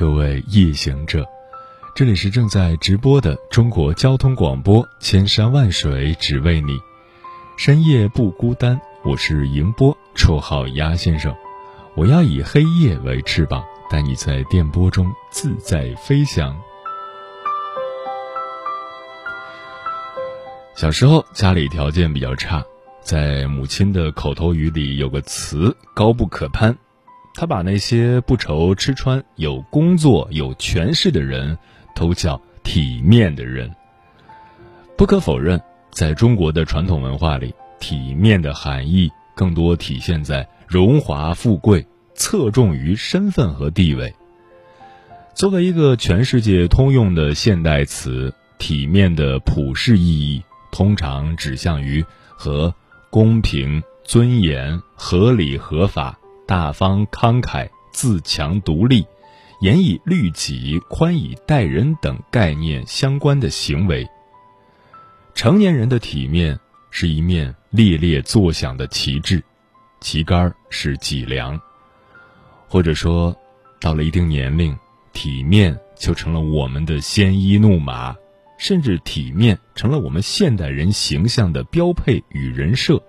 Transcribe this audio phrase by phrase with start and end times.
[0.00, 1.28] 各位夜行者，
[1.94, 6.72] 这里是正在直播的中国交通广播，千山万水只为你，
[7.58, 8.80] 深夜不孤单。
[9.04, 11.36] 我是迎波，绰号鸭先生。
[11.94, 16.58] 我要以黑夜为翅膀，带你在电波中自在飞翔。
[20.74, 22.64] 小时候家里条件比较差，
[23.02, 26.74] 在母亲的口头语里有个词高不可攀。
[27.34, 31.56] 他把那些不愁吃穿、有工作、有权势的人，
[31.94, 33.70] 都叫体面的人。
[34.96, 44.14] 不可否认，在中国的传统文化里，体面的含义更多体现在荣华富贵，侧重于身份和地位。
[45.34, 52.74] 作为一个全世界通用的现代词，体面的普世意义通常指向于和
[53.08, 56.19] 公平、尊严、合理、合法。
[56.50, 59.06] 大方慷慨、自强独立、
[59.60, 64.04] 严以律己、宽以待人等概念相关的行为。
[65.32, 66.58] 成年人的体面
[66.90, 69.40] 是一面猎猎作响的旗帜，
[70.00, 71.56] 旗杆是脊梁。
[72.68, 73.32] 或者说，
[73.80, 74.76] 到了一定年龄，
[75.12, 78.12] 体面就成了我们的鲜衣怒马，
[78.58, 83.00] 甚至体面成了我们现代人形象的标配与人设。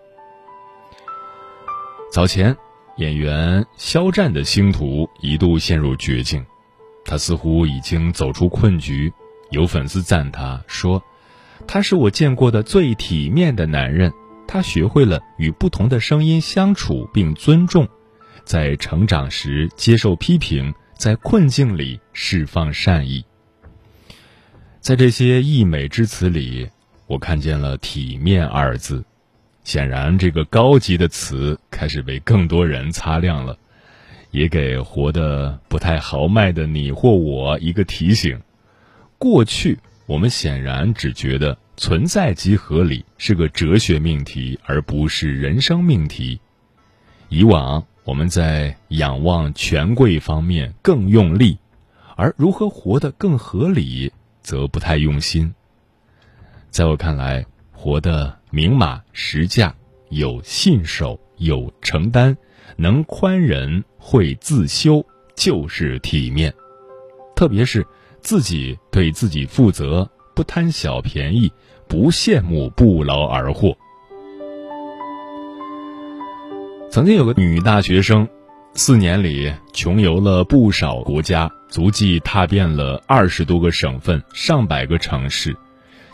[2.11, 2.55] 早前。
[3.01, 6.45] 演员肖战的星途一度陷入绝境，
[7.03, 9.11] 他似乎已经走出困局。
[9.49, 11.03] 有粉丝赞他说
[11.67, 14.13] ：“他是我见过的最体面的男人。
[14.47, 17.87] 他学会了与不同的声音相处并尊重，
[18.45, 23.25] 在成长时接受批评，在困境里释放善意。”
[24.79, 26.69] 在这些溢美之词里，
[27.07, 29.03] 我看见了“体面”二字。
[29.63, 33.57] 显然，这个高级的词开始被更多人擦亮了，
[34.31, 38.41] 也给活得不太豪迈的你或我一个提醒：
[39.19, 39.77] 过去
[40.07, 46.41] 我们显然只觉得存在即合理是个哲学命题，而不是人生命题。
[47.29, 51.59] 以往我们在仰望权贵方面更用力，
[52.15, 54.11] 而如何活得更合理，
[54.41, 55.53] 则不太用心。
[56.71, 58.40] 在我看来，活得。
[58.53, 59.73] 明码实价，
[60.09, 62.35] 有信守，有承担，
[62.75, 66.53] 能宽仁，会自修，就是体面。
[67.33, 67.87] 特别是
[68.19, 71.49] 自己对自己负责，不贪小便宜，
[71.87, 73.73] 不羡慕不劳而获。
[76.91, 78.27] 曾经有个女大学生，
[78.73, 85.55] 四年里穷游了不少国家，足迹踏遍了二十多个省份，上百个城市。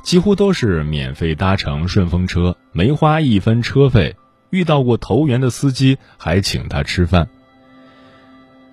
[0.08, 4.16] 几乎都是免费搭乘顺风车，没花一分车费。
[4.52, 7.28] 遇到过投缘的司机，还请他吃饭。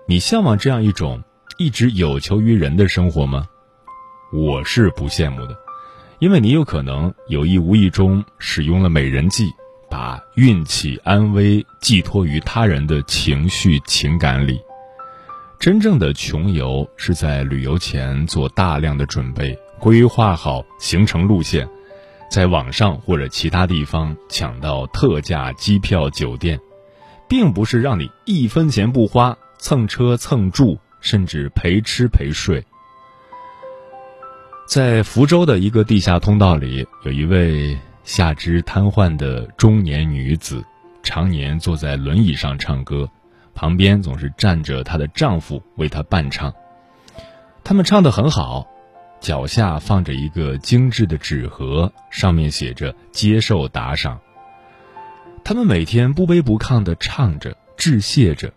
[0.07, 1.25] 你向往这样一种
[1.59, 3.49] 一直有求于人的生活吗？
[4.33, 5.57] 我是不羡慕的，
[6.21, 9.51] 因为你有可能有意无意中使用了美人计，
[9.91, 14.61] 把运气、安危寄托于他人的情绪情感里。
[15.59, 19.59] 真正的穷游是在旅游前做大量的准备。
[19.85, 21.69] 规划好行程路线，
[22.31, 26.59] 在网上或者其他地方抢到特价机票、酒店，
[27.29, 32.65] 并不是让你一分钱不花蹭车蹭住，甚至陪吃陪睡。
[34.67, 40.65] 在福州的一个地下通道里，有一位下肢瘫痪的中年女子，
[41.03, 43.07] 常年坐在轮椅上唱歌，
[43.55, 46.55] 旁边总是站着她的丈夫为她伴唱。
[47.63, 48.67] 他们唱得很好。
[49.25, 54.21] 脚下放着一个精致的纸盒，上面写着“接受打赏”。
[55.43, 58.53] 他们每天不卑不亢地唱着、致谢着。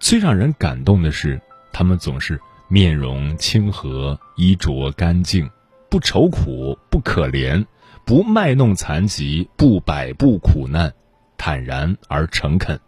[0.00, 1.38] 最让人感动的是，
[1.74, 5.50] 他们总是面容清和、衣着干净，
[5.90, 7.62] 不愁苦、不可怜、
[8.06, 10.90] 不卖弄残疾、不摆布苦难，
[11.36, 12.80] 坦然而诚恳。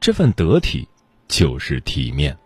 [0.00, 0.88] 这份得体，
[1.28, 2.36] 就是体面。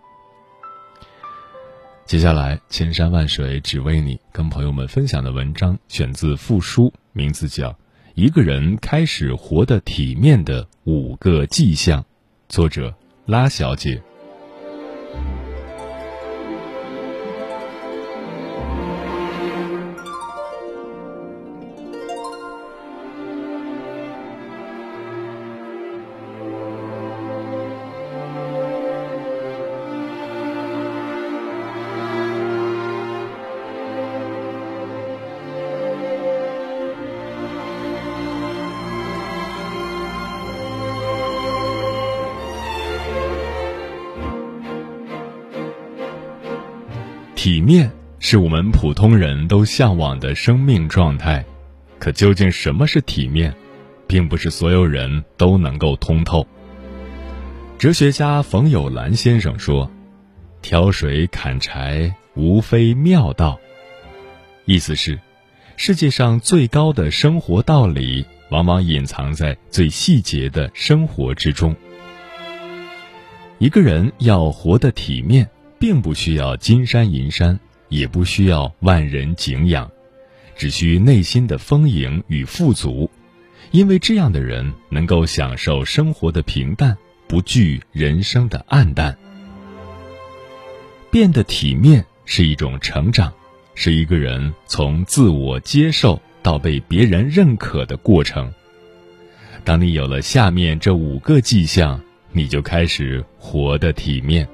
[2.09, 7.69] 接下来，千山万水只为你，跟朋友们分享的文章选自《复书》，名字叫
[8.15, 12.01] 《一个人开始活得体面的五个迹象》，
[12.49, 12.95] 作者
[13.27, 14.03] 拉小姐。
[47.39, 47.89] 体面
[48.19, 51.45] 是我们普通人都向往的生命状态，
[52.01, 53.55] 可究竟什么是体面，
[54.09, 56.45] 并不是所有人都能够通透。
[57.79, 59.89] 哲学家冯友兰先生说
[60.63, 63.57] ：“挑水砍柴，无非妙道。”
[64.67, 65.17] 意思是，
[65.77, 71.77] 世界上最高的生活道理，往往隐藏在最细节的生活之中。
[73.59, 75.49] 一个人要活得体面。
[75.79, 77.59] 并不需要金山银山，
[77.89, 79.91] 也不需要万人敬仰，
[80.57, 83.11] 只需内心的丰盈与富足，
[83.71, 86.97] 因为这样的人能够享受生活的平淡，
[87.27, 89.17] 不惧人生的暗淡。
[91.11, 93.33] 变得体面是一种成长，
[93.75, 98.53] 是一个人从自我接受到被别人认可的过程。
[99.65, 102.01] 当你有了下面这五个迹象，
[102.33, 104.47] 你就开始活得体面。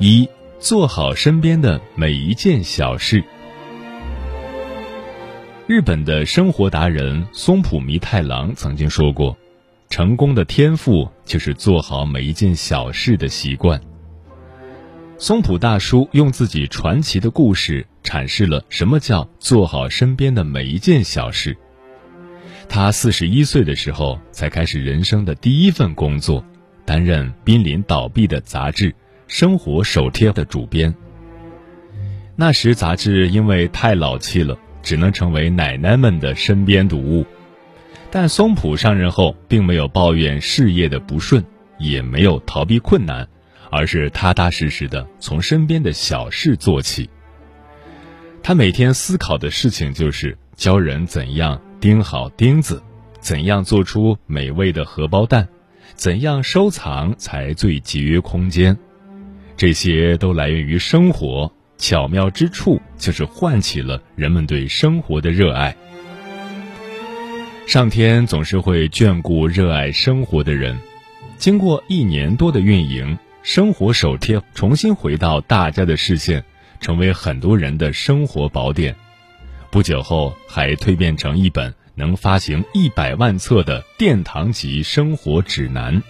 [0.00, 3.22] 一做好身边的每一件小事。
[5.68, 9.36] 日本的生活达人松浦弥太郎曾经说过
[9.88, 13.80] ：“成功的天赋就是做好每一件小事的习惯。”
[15.16, 21.56] 松浦大叔用自己传奇的故事阐释了什么叫做好身边的每一件小事。
[22.68, 26.44] 他四十一岁的时候才开始人生的第一份工作，
[26.84, 28.92] 担任濒临倒闭的杂志。
[29.34, 30.94] 生活手贴的主编。
[32.36, 37.26] 那时杂志因为太老气了，只能成为奶奶们的身边读物。
[38.12, 41.44] 但松浦上任后，并没有抱怨事业的不顺，
[41.78, 43.26] 也没有逃避困难，
[43.72, 47.10] 而是踏踏实实的从身边的小事做起。
[48.40, 52.80] 他每天思考的事情就是教人怎样钉好钉子，
[53.18, 55.48] 怎样做出美味的荷包蛋，
[55.96, 58.78] 怎样收藏才最节约空间。
[59.64, 65.74] 这些都来源于生活，巧妙之处就是唤起了人们对生活的热爱。
[67.66, 70.78] 上天总是会眷顾热爱生活的人。
[71.38, 76.44] 经过一年多的运营，生活手贴重新回到大家的视线，
[76.78, 78.94] 成为很多人的生活宝典。
[79.70, 86.02] 不久后，还蜕变成一本能发行一百万册的殿堂级生活指南。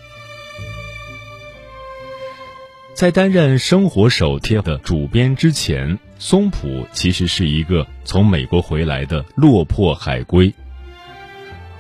[2.95, 10.55] 在担任《生活手帖》的主编之前，松浦其实是一个从美国回来的落魄海归。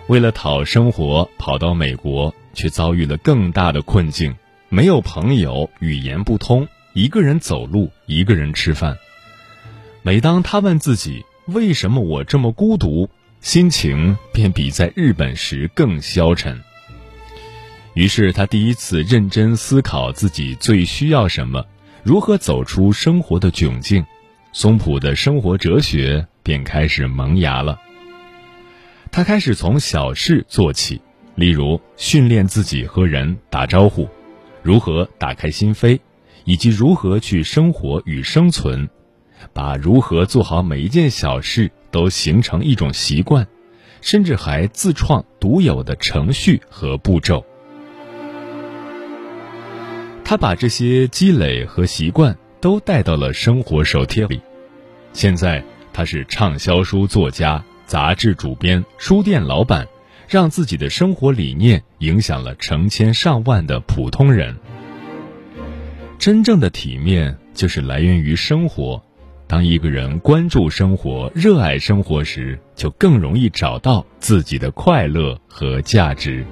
[0.08, 4.34] 为了讨生活，跑到美国，却遭遇了更大的困境：
[4.69, 8.99] 没有朋友，语言不通，一个人走路，一个人吃饭。
[10.02, 13.08] 每当他问自己为什么我这么孤独，
[13.40, 16.61] 心情便比在日本时更消沉。
[17.94, 21.64] 于是他第一次认真思考自己最需要什么，
[22.02, 24.04] 如何走出生活的窘境。
[24.52, 27.80] 松浦的生活哲学便开始萌芽了。
[29.10, 31.00] 他开始从小事做起，
[31.34, 34.08] 例如训练自己和人打招呼，
[34.62, 35.98] 如何打开心扉，
[36.44, 38.88] 以及如何去生活与生存，
[39.52, 43.46] 把如何做好每一件小事都形成一种习惯，
[44.00, 47.44] 甚至还自创独有的程序和步骤。
[50.25, 54.40] 他把这些积累和习惯都带到了生活手贴里。
[55.12, 55.62] 现在
[55.93, 59.87] 他是畅销书作家、杂志主编、书店老板，
[60.26, 64.57] 让自己的生活理念影响了成千上万的普通人。
[66.19, 69.00] 真正的体面就是来源于生活。
[69.47, 76.45] 当一个人关注生活、热爱生活时，就更容易找到自己的快乐和价值。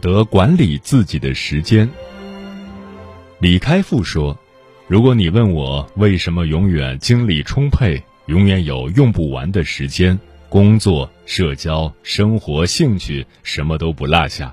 [0.00, 1.88] 得管理自己的时间。
[3.38, 4.36] 李开复说
[4.88, 14.52] ：“如果你问我为什么永远精力充沛，永远有用不完的时间，工作、社交、生活、兴趣什么都不落下，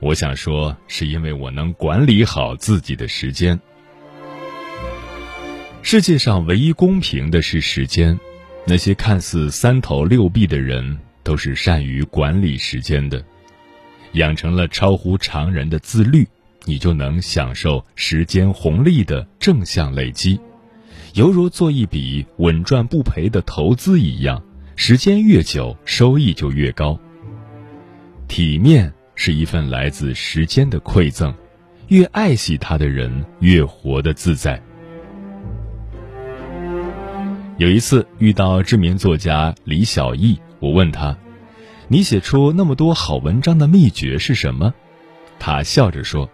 [0.00, 3.58] 我想说，是因为我能管理好自己的时间。
[5.82, 8.18] 世界上唯一公平的是时间，
[8.66, 13.24] 那些看似三头六臂的人，都是善于管理时间的。
[14.12, 16.26] 养成了超乎常人的自律，
[16.64, 20.38] 你就能享受时间红利的正向累积。”
[21.14, 24.42] 犹如做一笔稳赚不赔的投资一样，
[24.76, 26.98] 时间越久，收益就越高。
[28.28, 31.34] 体面是一份来自时间的馈赠，
[31.88, 34.62] 越爱惜它的人，越活得自在。
[37.56, 41.16] 有一次遇到知名作家李小艺，我问他
[41.88, 44.72] ：“你写出那么多好文章的秘诀是什么？”
[45.40, 46.30] 他笑着说：“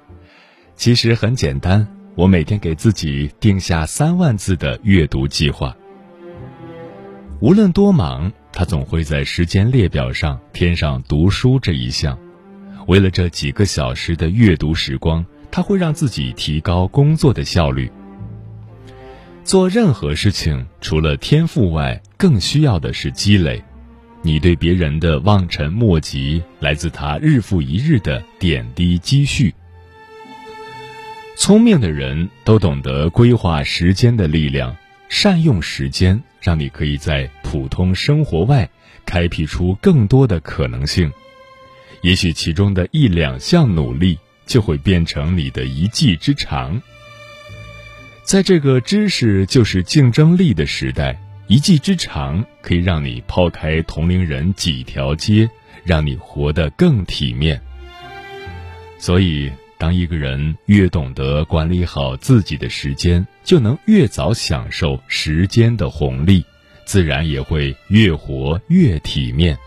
[0.76, 5.76] 其实很简单。”我每天给自己定下三万字的阅读计划。
[7.40, 12.16] 无论多忙，他总会在时间列表上添上读书这一项。
[12.86, 17.90] 为了这几个小时的阅读时光，他会让自己提高工作的效率。
[19.42, 23.60] 做任何事情，除了天赋外，更需要的是积累。
[24.26, 29.54] 你对别人的望尘莫及，来自他日复一日的点滴积蓄。
[31.36, 34.74] 聪明的人都懂得规划时间的力量，
[35.10, 38.66] 善用时间，让你可以在普通生活外
[39.04, 41.12] 开辟出更多的可能性。
[42.00, 46.80] 也许其中的一两项努力就会变成你的一技之长。
[48.22, 55.48] 在这个知识就是竞争力的时代，一技之长可以让你抛开同龄人几条街，
[55.84, 57.60] 让你活得更体面。
[58.98, 59.50] 所以。
[59.76, 66.42] 当一个人越懂得管理好自己的时间，就能越早享受时间的红利，
[66.86, 69.58] 自然也会越活越体面。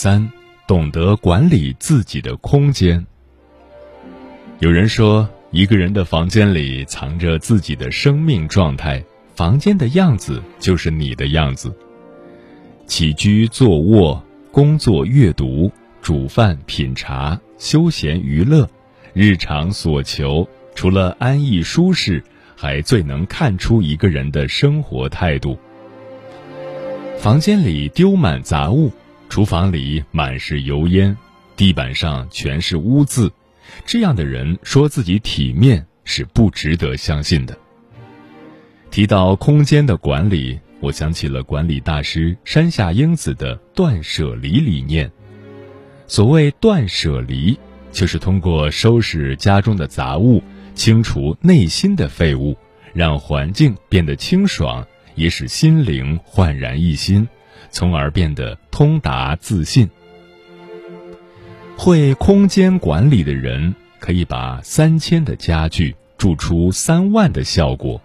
[0.00, 0.30] 三，
[0.68, 3.04] 懂得管理自己的空间。
[4.60, 9.02] 有人说，一个人的房间里藏着自己的生命状态，
[9.34, 11.76] 房间的样子就是你的样子。
[12.86, 15.68] 起居坐卧、工作阅读、
[16.00, 18.70] 煮饭品茶、休闲娱乐，
[19.14, 22.22] 日常所求，除了安逸舒适，
[22.54, 25.58] 还最能看出一个人的生活态度。
[27.18, 28.92] 房间里丢满杂物，
[29.28, 31.16] 厨房里满是油烟，
[31.56, 33.30] 地板上全是污渍。
[33.84, 37.56] 这样的人说自己体面是不值得相信的。
[38.90, 45.10] 提到空间的管理，我想起了管理大师山下英子的断舍离理念。
[46.06, 47.58] 所谓断舍离，
[47.92, 50.42] 就是通过收拾家中的杂物，
[50.74, 52.56] 清除内心的废物，
[52.94, 57.28] 让环境变得清爽，也使心灵焕然一新，
[57.70, 59.88] 从而变得通达自信。
[61.76, 68.00] 会空间管理的人，可以把三千的家具铸出三万的效果。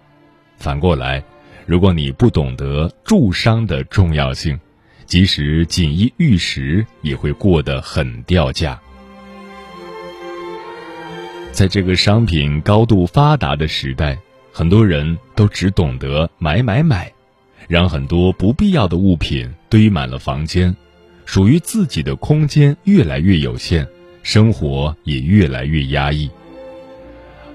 [0.56, 1.22] 反过来，
[1.66, 4.58] 如果你不懂得住商的重要性，
[5.06, 8.80] 即使锦衣玉食也会过得很掉价。
[11.50, 14.16] 在这个商品高度发达的时代，
[14.52, 17.12] 很多人都只懂得买买买，
[17.68, 20.74] 让很多不必要的物品堆满了房间。
[21.26, 23.86] 属于自己的空间越来越有限，
[24.22, 26.28] 生活也越来越压抑。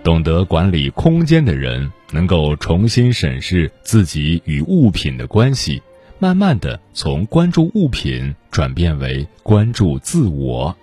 [0.03, 5.81] 懂得管理空间的人，能够重新审视自己与物品的关系，
[6.17, 10.75] 慢慢的从关注物品转变为关注自我。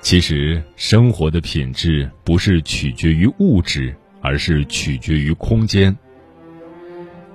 [0.00, 5.96] 其实，生活的品质不是取决于物质，而是取决于空间。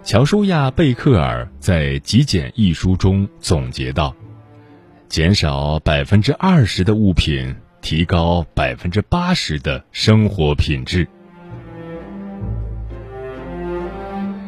[0.03, 4.15] 乔舒亚·贝克尔在《极简》一书中总结道
[5.07, 11.07] ：“减少百分之二十的物品，提高百分之八十的生活品质。”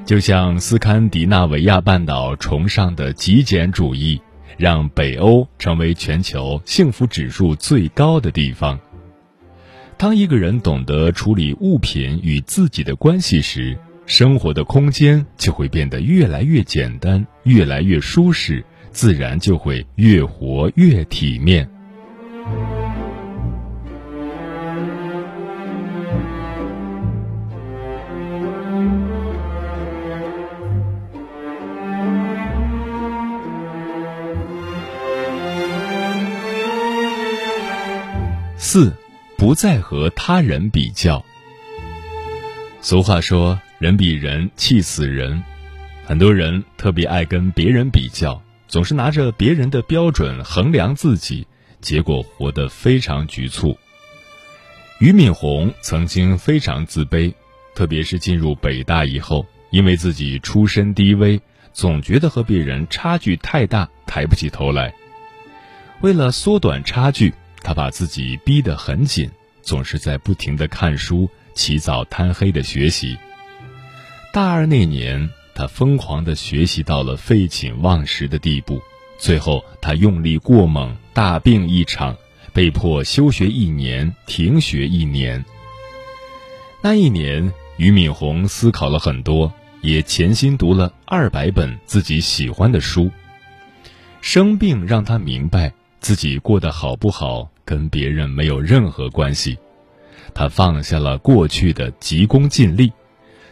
[0.06, 4.20] 就像斯堪的纳维亚半岛崇尚的极简主义，
[4.58, 8.80] 让北欧成为全球幸福指数最高的地方。
[9.98, 21.68] 当一个人懂得处理物品与自己的关系时，生活的空间就会变得越来越简单越来越舒适自然就会越活越体面。
[38.58, 38.92] 四
[39.38, 41.24] 不再和他人比较。
[42.82, 45.44] 俗话说人比人气死人。”
[46.08, 51.46] 很多人特别爱跟别人比较，总是拿着别人的标准衡量自己，
[51.82, 53.78] 结果活得非常局促。
[55.00, 57.34] 俞敏洪曾经非常自卑，
[57.76, 61.42] 特别是进入北大以后，因为自己出身低微，
[61.74, 64.94] 总觉得和别人差距太大，抬不起头来。
[66.00, 69.30] 为了缩短差距，他把自己逼得很紧，
[69.62, 73.18] 总是在不停的看书，起早贪黑的学习。
[74.34, 75.30] 大二那年。
[75.56, 78.82] 他疯狂的学习到了废寝忘食的地步，
[79.20, 82.18] 最后他用力过猛，大病一场，
[82.52, 85.46] 被迫休学一年，停学一年。
[86.82, 93.12] 那一年，俞敏洪思考了很多，也潜心读了二百本自己喜欢的书。
[94.22, 99.56] 生病让他明白，自己过得好不好跟别人没有任何关系，
[100.34, 102.92] 他放下了过去的急功近利。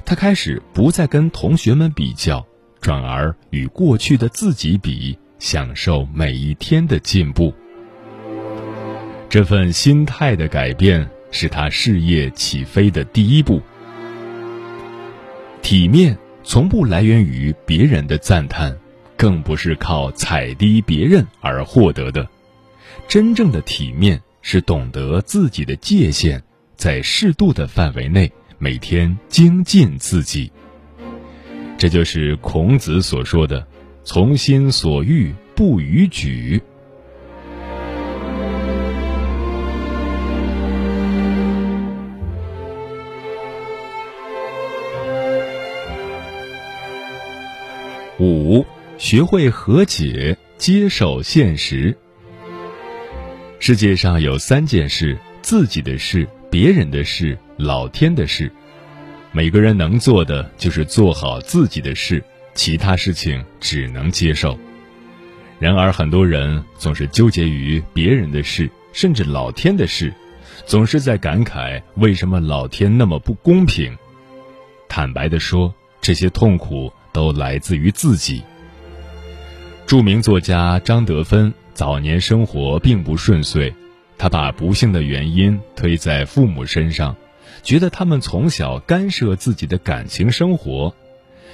[0.06, 2.46] 他开始不再跟同学们比较，
[2.80, 7.54] 转而与过去的自己比，享受每一天的进步。
[9.30, 13.62] 这份心态的改变是他事业起飞的第一步。
[15.62, 18.78] 体面从不来源于别人的赞叹，
[19.16, 22.28] 更不是靠踩低别人而获得的。
[23.08, 26.42] 真正的体面是懂得自己的界限，
[26.76, 28.30] 在适度的范围内。
[28.64, 30.52] 每天精进自己，
[31.80, 33.66] 这就是孔子所说的
[34.06, 36.62] “从心所欲不逾矩”。
[48.20, 48.64] 五，
[49.00, 51.98] 学会和解，接受现实。
[53.58, 57.36] 世界上有三件事：自己的事、别人的事。
[57.64, 58.52] 老天的事，
[59.32, 62.24] 每个人能做的就是做好自己的事，
[62.56, 64.58] 其他事情只能接受。
[65.60, 70.12] 然而，很多人总是纠结于别人的事，甚至老天的事，
[70.66, 73.96] 总是在感慨为什么老天那么不公平。
[74.90, 75.72] 坦白的说，
[76.02, 78.42] 这些痛苦都来自于自己。
[79.86, 83.72] 著名作家张德芬早年生活并不顺遂，
[84.18, 87.16] 他把不幸的原因推在父母身上。
[87.64, 90.94] 觉得他们从小干涉自己的感情生活，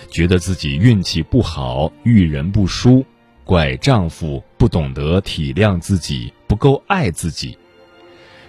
[0.10, 3.06] 觉得自己运气不好，遇人不淑，
[3.44, 7.58] 怪丈夫不懂得体谅自己，不够爱自己。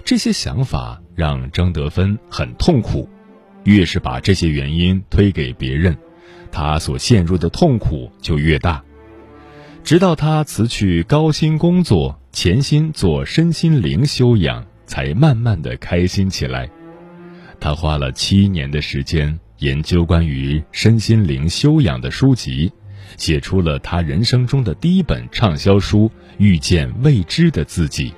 [0.05, 3.09] 这些想法让张德芬很痛苦，
[3.65, 5.99] 越是把这些原因推给别人，
[6.51, 8.83] 他所陷入的痛苦就越大。
[9.85, 16.71] 直到他辞去高薪工作，潜心做身心灵修养，才慢慢的开心起来。
[17.61, 22.73] 他花了七年的时间研究关于身心灵修养的书籍，
[23.17, 28.11] 写出了他人生中的第一本畅销书《遇见未知的自己》。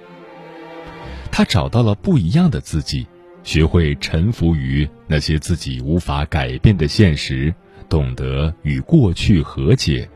[1.32, 3.06] 他找到了不一样的自己，
[3.42, 7.54] 学会臣服于那些自己无法改变的现实，
[7.88, 10.06] 懂得与过去和解。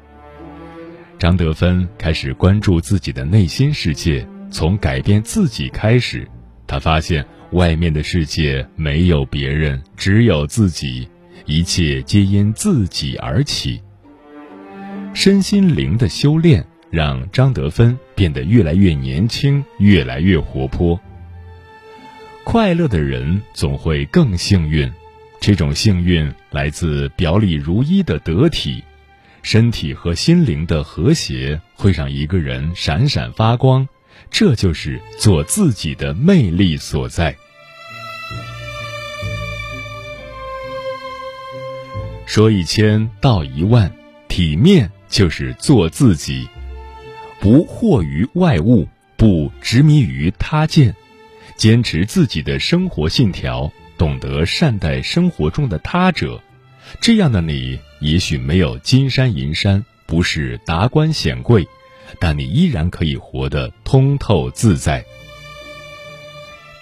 [1.18, 6.28] 张德芬开始关注自己的内心世界，从改变自己开始，
[6.66, 7.24] 他发现。
[7.52, 11.08] 外面的世界没有别人，只有自己，
[11.46, 13.80] 一切皆因自己而起。
[15.12, 20.98] 身心灵的修炼让张德芬变得越来越年轻，越来越活泼。
[22.42, 24.90] 快乐的人总会更幸运，
[25.40, 28.82] 这种幸运来自表里如一的得体，
[29.42, 33.86] 身体和心灵的和谐会让一个人闪闪发光，
[34.30, 37.36] 这就是做自己的魅力所在。
[42.26, 43.94] 说一千道一万，
[44.28, 46.48] 体面就是做自己，
[47.38, 50.94] 不惑于外物，不执迷于他见，
[51.56, 56.42] 坚持自己的生活信条，懂得善待生活中的他者。
[57.00, 61.68] 这样的你，也许没有金山银山，不是达官显贵，
[62.20, 65.04] 但你依然可以活得通透自在。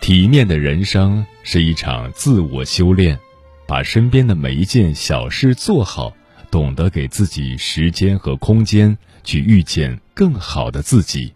[0.01, 3.18] 体面的人生是一场自我修炼。
[3.64, 6.14] 把身边的每一件小事做好，
[6.51, 11.33] 懂得给自己时间和空间去遇见更好的自己。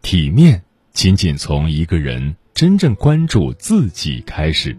[0.00, 4.76] 体面仅仅从一个人真正关注自己开始。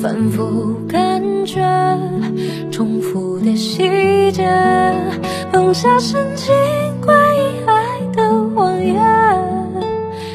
[0.00, 1.60] 反复感觉，
[2.70, 4.48] 重复的细节，
[5.52, 6.54] 放下深情
[7.04, 8.22] 关于爱的
[8.54, 8.96] 谎言。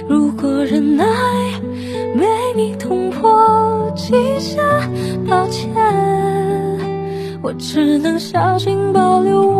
[0.08, 1.06] 如果忍耐
[2.19, 2.26] 被
[2.58, 4.62] 你捅破极限，
[5.30, 5.71] 抱歉，
[7.41, 9.53] 我只能小心保留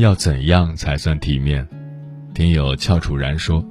[0.00, 1.66] 要怎样才算体面？
[2.34, 3.64] 听友翘楚然说，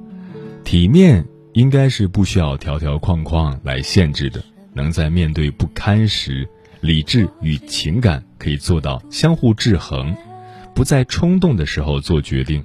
[0.64, 6.48] 体面应该是不需要条条框框来限制的，能在面对不堪时，
[6.80, 10.14] 理智与情感可以做到相互制衡，
[10.74, 12.64] 不在冲动的时候做决定。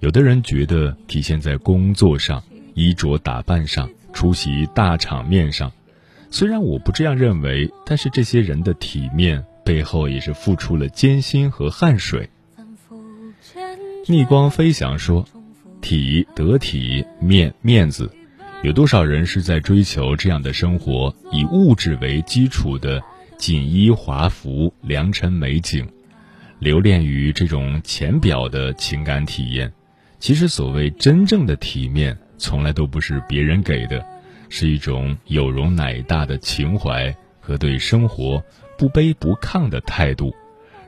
[0.00, 2.42] 有的人觉得体现在工作上、
[2.74, 5.70] 衣着打扮上、出席大场面上，
[6.30, 12.28] 虽然我不这样认为，但是这些人的体面背后也是付出了艰辛和汗水。
[14.06, 15.26] 逆光飞翔说
[15.80, 18.10] ：“体得体，面面子，
[18.62, 21.14] 有多少人是在追求这样的生活？
[21.32, 23.02] 以物质为基础的
[23.38, 25.88] 锦衣华服、良辰美景，
[26.58, 29.72] 留恋于这种浅表的情感体验。
[30.18, 34.04] 其实，所谓真正的体面，从来都不是别人给的，
[34.50, 38.44] 是一种有容乃大的情怀和对生活
[38.76, 40.34] 不卑不亢的态度。”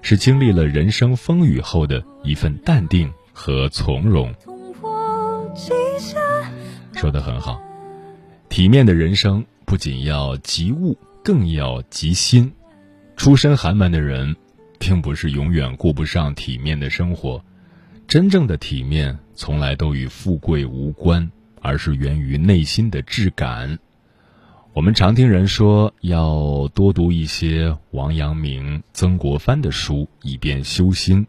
[0.09, 4.33] 是经历了人生风雨后的一份淡定和从容。
[6.95, 7.61] 说的很好，
[8.49, 12.53] 体面的人生不仅要及物，更要及心。
[13.16, 14.37] 出身寒门的人，
[14.79, 17.45] 并不是永远过不上体面的生活。
[18.07, 21.29] 真正的体面，从来都与富贵无关，
[21.61, 23.77] 而是源于内心的质感。
[24.77, 31.27] 我们常听人说要多读一些王阳明、曾国藩的书，以便修心。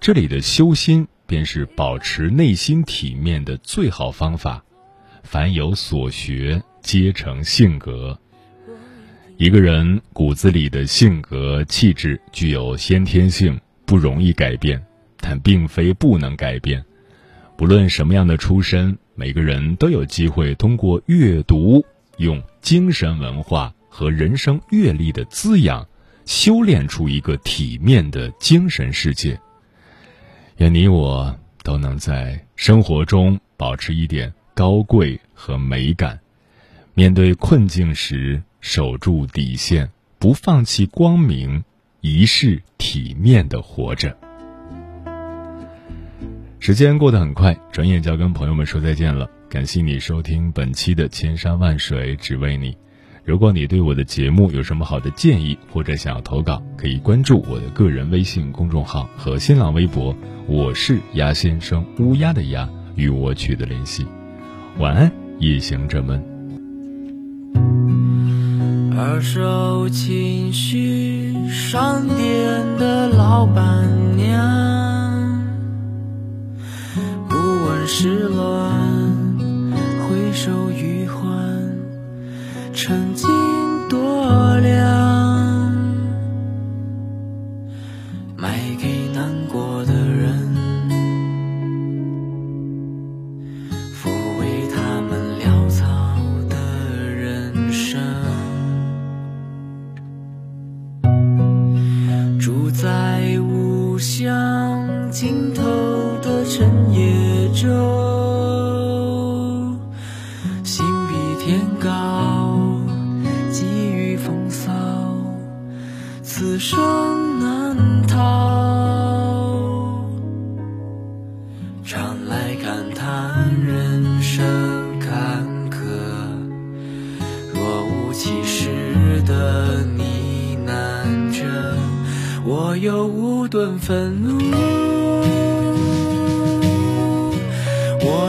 [0.00, 4.64] 这里的修心，便是保持内心体面的最好方法。
[5.22, 8.18] 凡有所学，皆成性格。
[9.36, 14.84] 一个人骨子里的性格气质具有先天性，不容易改变，
[15.20, 16.84] 但并非不能改变。
[17.56, 21.84] 不论什么样的出身，每个人都有机会通过阅读。
[22.22, 25.86] 用精神文化和人生阅历的滋养，
[26.24, 29.38] 修炼出一个体面的精神世界。
[30.58, 36.20] 愿你我都能在生活中保持一点高贵和美感，
[36.94, 41.64] 面对困境时守住底线，不放弃光明，
[42.00, 44.16] 一世体面的活着。
[46.60, 49.28] 时间过得很快，转眼就要跟朋友们说再见了。
[49.52, 52.72] 感谢你收听本期的《千山万水只为你》。
[53.22, 60.16] 如果你对我的节目有什么好的建议，或者想要投稿，可以关注我的个人微信公众号和新浪微博。
[60.46, 64.06] 我是鸭先生，乌鸦的鸭，与我取得联系。
[64.78, 66.24] 晚安，夜行者们。
[68.96, 75.44] 二手情绪商店的老板娘，
[77.28, 78.81] 不问时乱。
[80.32, 81.78] 手余欢，
[82.74, 83.51] 曾经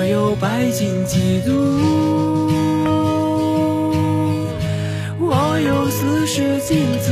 [0.04, 1.54] 我有百斤几度
[5.18, 7.10] 我有四十斤自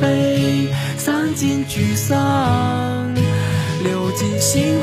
[0.00, 3.12] 卑三斤沮丧
[3.82, 4.76] 流进心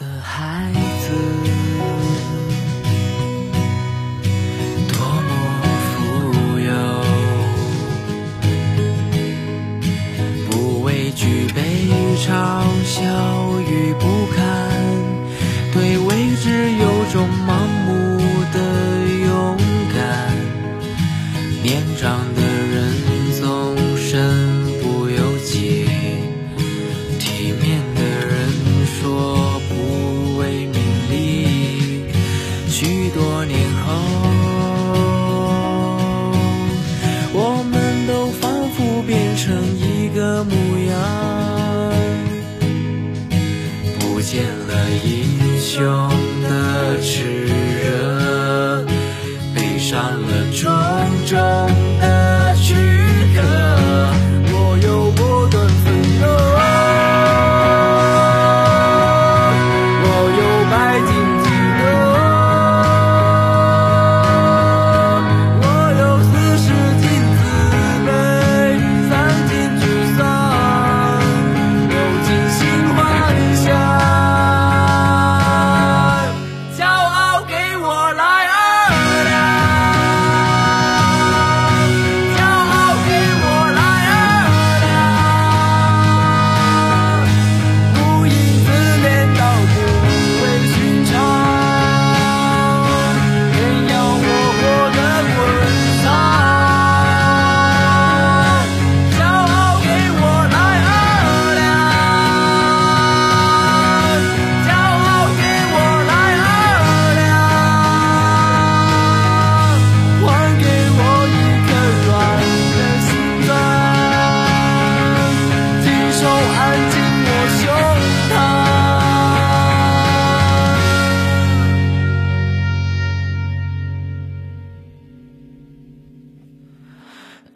[0.00, 1.12] 的孩子。
[4.88, 4.96] 多
[5.28, 5.30] 么
[5.90, 6.72] 富有
[10.50, 11.60] 不畏惧被
[12.16, 12.26] 嘲
[12.84, 12.96] 笑
[13.60, 14.40] 与不堪
[15.74, 17.69] 对未知有种盲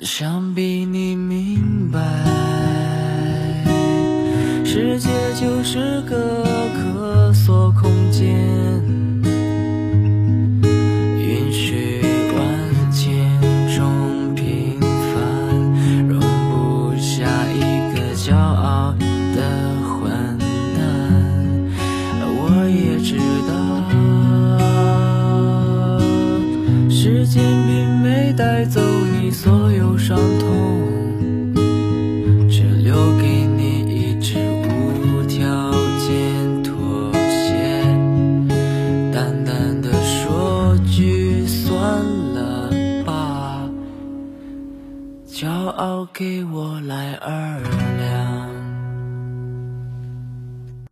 [0.01, 2.01] 想必你明白，
[4.65, 5.14] 世界。